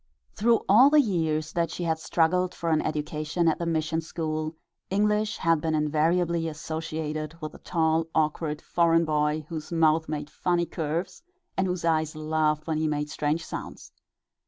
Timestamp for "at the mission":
3.47-4.01